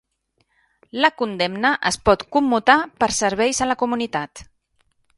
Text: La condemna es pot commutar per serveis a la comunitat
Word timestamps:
La 1.03 1.11
condemna 1.19 1.71
es 1.91 2.01
pot 2.09 2.25
commutar 2.39 2.79
per 3.03 3.13
serveis 3.21 3.65
a 3.67 3.71
la 3.75 3.81
comunitat 3.87 4.47